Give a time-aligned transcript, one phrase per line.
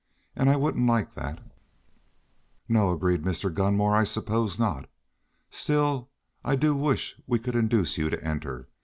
[0.35, 1.39] And I wouldn't like that."
[2.67, 3.53] "No," agreed Mr.
[3.53, 3.95] Gunmore.
[3.95, 4.89] "I suppose not.
[5.51, 6.09] Still,
[6.43, 8.67] I do wish we could induce you to enter.